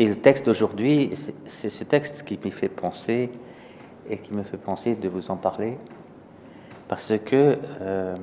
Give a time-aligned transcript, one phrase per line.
[0.00, 1.12] Et le texte d'aujourd'hui,
[1.44, 3.30] c'est ce texte qui me fait penser
[4.08, 5.76] et qui me fait penser de vous en parler,
[6.88, 8.16] parce que euh,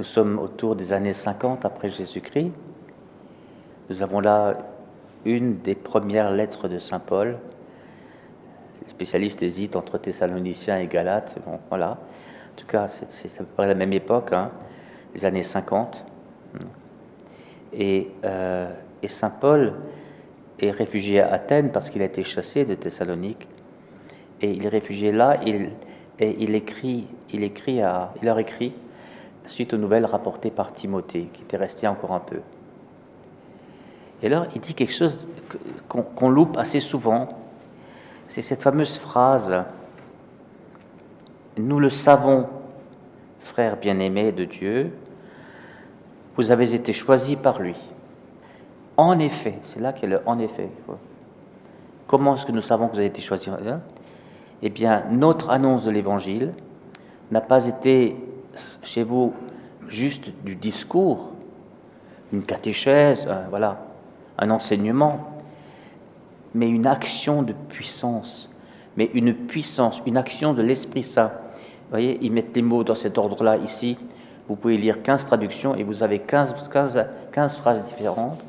[0.00, 2.50] nous sommes autour des années 50 après Jésus-Christ.
[3.88, 4.58] Nous avons là
[5.24, 7.38] une des premières lettres de Saint Paul.
[8.82, 11.38] Les spécialistes hésitent entre Thessaloniciens et Galates.
[11.46, 11.90] Bon, voilà.
[11.90, 14.50] En tout cas, c'est à peu près la même époque, hein,
[15.14, 16.04] les années 50.
[17.74, 19.74] Et, euh, et Saint Paul
[20.60, 23.48] est réfugié à Athènes parce qu'il a été chassé de Thessalonique.
[24.40, 25.70] Et il est réfugié là, il,
[26.18, 28.74] et il écrit, il écrit à, il leur écrit
[29.46, 32.40] suite aux nouvelles rapportées par Timothée, qui était resté encore un peu.
[34.22, 35.28] Et alors, il dit quelque chose
[35.88, 37.28] qu'on loupe assez souvent.
[38.26, 39.64] C'est cette fameuse phrase
[41.58, 42.48] Nous le savons,
[43.40, 44.92] frères bien-aimés de Dieu,
[46.36, 47.76] vous avez été choisis par lui.
[48.96, 50.68] En effet, c'est là qu'est le en effet.
[52.06, 53.50] Comment est-ce que nous savons que vous avez été choisis
[54.62, 56.52] Eh bien, notre annonce de l'Évangile
[57.30, 58.16] n'a pas été
[58.82, 59.32] chez vous
[59.88, 61.30] juste du discours,
[62.32, 63.84] une catéchèse, voilà,
[64.38, 65.28] un enseignement,
[66.54, 68.48] mais une action de puissance,
[68.96, 71.32] mais une puissance, une action de l'Esprit Saint.
[71.84, 73.98] Vous voyez, ils mettent les mots dans cet ordre-là ici.
[74.48, 78.40] Vous pouvez lire 15 traductions et vous avez 15, 15, 15 phrases différentes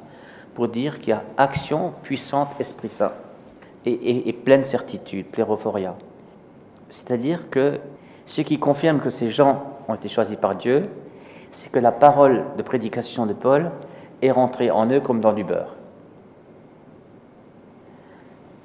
[0.56, 3.12] pour dire qu'il y a action puissante, Esprit Saint,
[3.86, 5.96] et, pleine certitude, plérophoria.
[6.90, 7.80] C'est-à-dire que
[8.26, 10.90] ce qui confirme que ces gens ont été choisis par Dieu,
[11.52, 13.70] c'est que la parole de prédication de Paul
[14.22, 15.76] est rentrée en eux comme dans du beurre.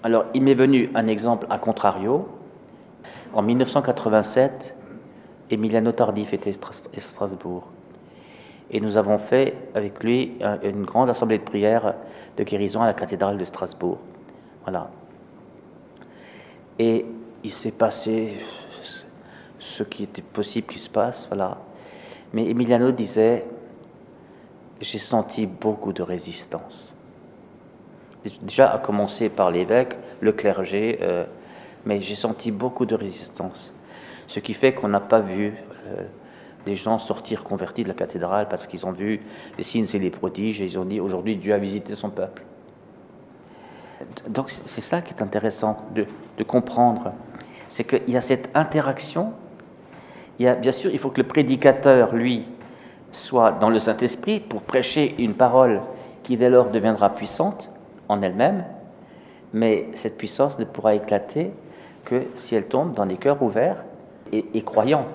[0.02, 2.26] Alors, il m'est venu un exemple à contrario.
[3.34, 4.74] En 1987,
[5.50, 7.64] Emiliano Tardif était à Strasbourg.
[8.70, 11.94] Et nous avons fait avec lui une grande assemblée de prière
[12.36, 13.98] de guérison à la cathédrale de Strasbourg.
[14.62, 14.90] Voilà.
[16.78, 17.04] Et
[17.42, 18.38] il s'est passé
[19.58, 21.58] ce qui était possible qu'il se passe, voilà.
[22.32, 23.44] Mais Emiliano disait,
[24.80, 26.94] j'ai senti beaucoup de résistance.
[28.42, 31.24] Déjà à commencer par l'évêque, le clergé, euh,
[31.84, 33.72] mais j'ai senti beaucoup de résistance.
[34.26, 35.54] Ce qui fait qu'on n'a pas vu
[35.86, 36.02] euh,
[36.66, 39.20] des gens sortir convertis de la cathédrale parce qu'ils ont vu
[39.56, 42.42] les signes et les prodiges et ils ont dit aujourd'hui Dieu a visité son peuple.
[44.28, 46.06] Donc c'est ça qui est intéressant de,
[46.44, 47.12] comprendre,
[47.68, 49.32] c'est qu'il y a cette interaction.
[50.38, 52.46] Il y a, bien sûr, il faut que le prédicateur, lui,
[53.12, 55.82] soit dans le Saint-Esprit pour prêcher une parole
[56.22, 57.70] qui dès lors deviendra puissante
[58.08, 58.64] en elle-même,
[59.52, 61.50] mais cette puissance ne pourra éclater
[62.04, 63.84] que si elle tombe dans des cœurs ouverts
[64.32, 65.06] et croyants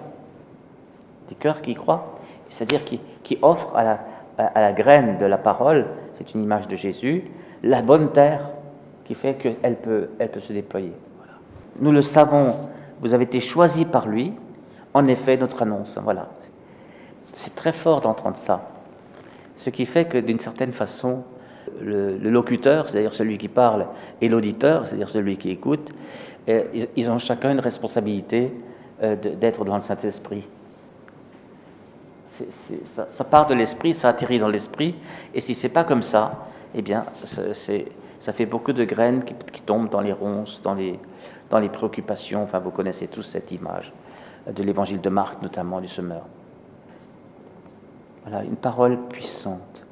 [1.30, 2.18] des cœurs qui croient,
[2.50, 4.00] c'est-à-dire qui, qui offrent à la,
[4.38, 7.24] à la, graine de la parole, c'est une image de Jésus,
[7.63, 8.50] la bonne terre
[9.03, 10.94] qui fait qu'elle peut, elle peut se déployer.
[11.80, 12.53] Nous le savons,
[13.02, 14.34] vous avez été choisis par lui,
[14.94, 15.97] en effet, notre annonce.
[16.03, 16.30] Voilà.
[17.34, 18.69] C'est très fort d'entendre ça.
[19.56, 21.24] Ce qui fait que d'une certaine façon,
[21.81, 23.88] le, locuteur, c'est-à-dire celui qui parle,
[24.22, 25.92] et l'auditeur, c'est-à-dire celui qui écoute,
[26.47, 26.63] euh,
[26.96, 28.53] ils, ont chacun une responsabilité
[29.02, 30.47] euh, d'être dans le Saint-Esprit
[32.85, 34.96] ça, part de l'esprit, ça atterrit dans l'esprit,
[35.34, 37.06] et si c'est pas comme ça, eh bien,
[38.19, 41.00] ça fait beaucoup de graines qui, tombent dans les ronces, dans les,
[41.69, 42.44] préoccupations.
[42.44, 43.94] Enfin, vous connaissez tous cette image
[44.47, 46.24] de l'évangile de Marc, notamment du semeur.
[48.24, 49.85] Voilà, une parole puissante,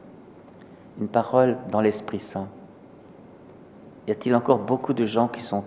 [1.00, 2.48] une parole dans l'Esprit Saint.
[4.08, 5.64] Y a-t-il encore beaucoup de gens qui sont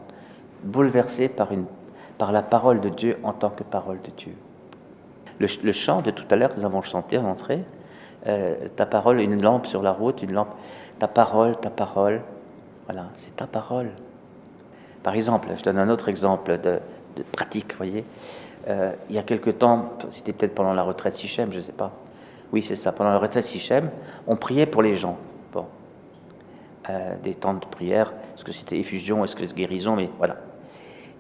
[0.62, 1.64] bouleversés par, une,
[2.18, 4.36] par la parole de Dieu en tant que parole de Dieu?
[5.38, 7.62] Le, chant de tout à l'heure que nous avons chanté à l'entrée,
[8.26, 10.54] euh, ta parole, une lampe sur la route, une lampe,
[10.98, 12.22] ta parole, ta parole,
[12.86, 13.90] voilà, c'est ta parole.
[15.02, 16.80] Par exemple, je donne un autre exemple de,
[17.32, 18.04] pratique, vous voyez.
[18.68, 21.72] Euh, il y a quelque temps, c'était peut-être pendant la retraite Sichem, je ne sais
[21.72, 21.92] pas.
[22.52, 23.90] Oui, c'est ça, pendant la retraite Sichem,
[24.26, 25.16] on priait pour les gens.
[25.52, 25.66] Bon.
[26.90, 30.36] Euh, des temps de prière, est-ce que c'était effusion, est-ce que c'est guérison, mais voilà.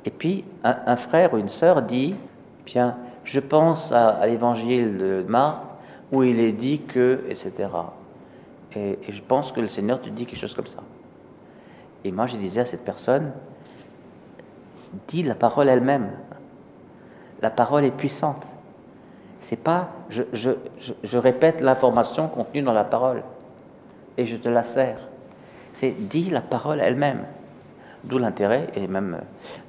[0.04, 2.16] Et puis, un, un frère ou une sœur dit,
[2.64, 2.96] bien,
[3.26, 5.62] je pense à, l'évangile de Marc
[6.12, 7.52] où il est dit que, etc.
[8.76, 10.78] Et, je pense que le Seigneur te dit quelque chose comme ça.
[12.04, 13.32] Et moi, je disais à cette personne,
[15.08, 16.10] dis la parole elle-même.
[17.42, 18.46] La parole est puissante.
[19.40, 20.52] C'est pas, je, je,
[21.02, 23.22] je, répète l'information contenue dans la parole
[24.16, 24.98] et je te la sers.
[25.74, 27.24] C'est dis la parole elle-même.
[28.04, 29.20] D'où l'intérêt, et même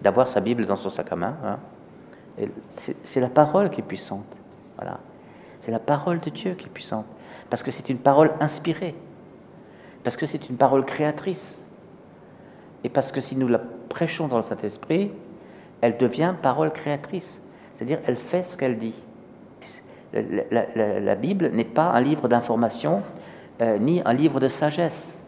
[0.04, 1.36] d'avoir sa Bible dans son sac à main.
[1.44, 1.58] Hein
[3.04, 4.26] c'est la parole qui est puissante.
[4.78, 5.00] Voilà.
[5.62, 7.06] C'est la parole de Dieu qui est puissante.
[7.50, 8.96] Parce que c'est une parole inspirée.
[10.04, 11.62] Parce que c'est une parole créatrice.
[12.84, 15.12] Et parce que si nous la prêchons dans le Saint-Esprit,
[15.82, 17.42] elle devient parole créatrice.
[17.74, 18.96] C'est-à-dire, elle fait ce qu'elle dit.
[20.14, 23.04] La, Bible n'est pas un livre d'information,
[23.62, 25.20] euh, ni un livre de sagesse.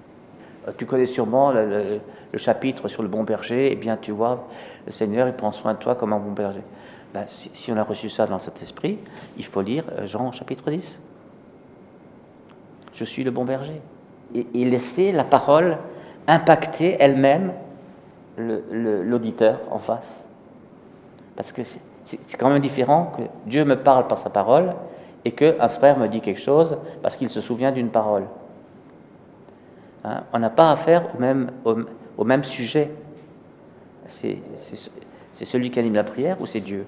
[0.68, 2.00] Euh, tu connais sûrement le,
[2.36, 4.48] chapitre sur le bon berger, eh bien tu vois,
[4.86, 6.62] le Seigneur, il prend soin de toi comme un bon berger.
[7.14, 8.98] Ben, si, on a reçu ça dans cet esprit,
[9.38, 11.00] il faut lire euh, Jean chapitre 10.
[12.94, 13.82] Je suis le bon berger.
[14.36, 15.78] Et, laisser la parole
[16.28, 17.54] impacter elle-même
[18.38, 20.22] l'auditeur en face.
[21.36, 24.74] Parce que c'est quand même différent que Dieu me parle par sa parole
[25.26, 28.26] et qu'un frère me dit quelque chose parce qu'il se souvient d'une parole.
[30.04, 32.92] Hein, on n'a pas affaire au même, au, même sujet.
[35.34, 36.86] Celui qui anime la prière ou c'est Dieu?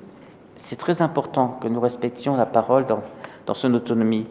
[0.56, 3.02] C'est très important que nous respections la parole dans,
[3.46, 4.28] dans son autonomie.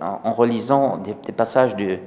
[0.00, 1.98] En, relisant des, passages de,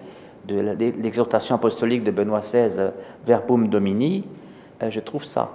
[1.01, 2.91] l'exhortation apostolique de Benoît XVI,
[3.25, 4.25] Verbum Domini,
[4.83, 5.51] euh, je trouve ça.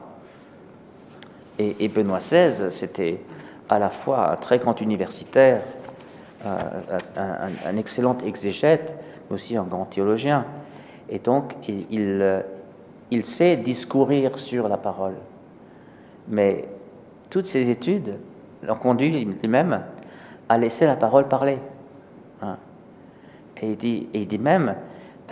[1.59, 3.21] Et, Benoît XVI, c'était
[3.69, 5.61] à la fois un très grand universitaire,
[6.47, 6.59] euh,
[7.67, 8.95] un, excellent exégète,
[9.29, 10.47] mais aussi un grand théologien.
[11.11, 12.43] Et donc, il,
[13.11, 15.17] il, sait discourir sur la parole.
[16.29, 16.69] Mais
[17.29, 18.17] toutes ses études
[18.63, 19.83] l'ont conduit lui-même
[20.49, 21.59] à laisser la parole parler.
[22.43, 22.57] Hein.
[23.61, 24.75] Et, il dit, et il dit même,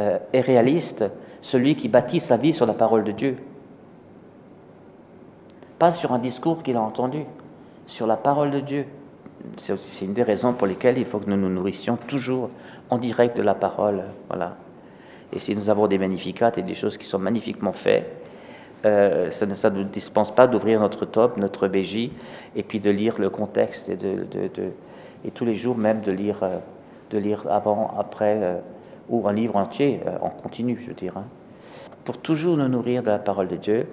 [0.00, 1.04] euh, est réaliste
[1.40, 3.36] celui qui bâtit sa vie sur la parole de Dieu
[5.78, 7.24] pas sur un discours qu'il a entendu,
[7.86, 8.84] sur la parole de Dieu.
[9.56, 12.50] C'est une des raisons pour lesquelles il faut que nous nous nourrissions toujours
[12.90, 14.02] en direct de la parole.
[14.28, 14.56] Voilà.
[15.32, 18.10] Et si nous avons des magnificats et des choses qui sont magnifiquement faites,
[18.84, 22.10] euh, ça ne nous dispense pas d'ouvrir notre top, notre BJ,
[22.54, 24.26] et puis de lire le contexte et, de,
[25.24, 26.58] et tous les jours même de lire, euh,
[27.10, 28.58] de lire avant, après, euh,
[29.08, 31.16] ou un livre entier en continu, je veux dire.
[31.16, 31.24] Hein.
[32.04, 33.86] Pour toujours nous nourrir de la parole de Dieu,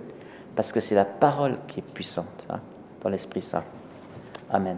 [0.55, 2.59] parce que c'est la parole qui est puissante hein,
[3.01, 3.63] dans l'Esprit Saint.
[4.51, 4.77] Amen.